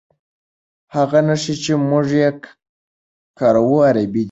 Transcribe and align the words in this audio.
هغه 0.95 1.19
نښې 1.27 1.55
چې 1.63 1.73
موږ 1.89 2.07
یې 2.21 2.29
کاروو 3.39 3.77
عربي 3.89 4.13
دي. 4.19 4.19